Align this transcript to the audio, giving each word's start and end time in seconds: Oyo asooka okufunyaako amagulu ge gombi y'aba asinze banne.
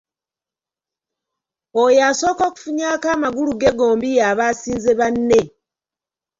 Oyo 1.83 1.99
asooka 2.09 2.43
okufunyaako 2.49 3.05
amagulu 3.15 3.51
ge 3.61 3.71
gombi 3.79 4.07
y'aba 4.17 4.43
asinze 4.51 4.91
banne. 4.99 5.41